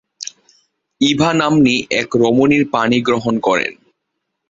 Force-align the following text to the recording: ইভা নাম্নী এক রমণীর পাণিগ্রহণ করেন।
ইভা 1.01 1.29
নাম্নী 1.33 1.75
এক 1.91 2.09
রমণীর 2.15 2.63
পাণিগ্রহণ 2.71 3.35
করেন। 3.39 3.73